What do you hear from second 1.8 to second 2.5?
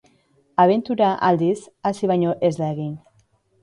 hasi baino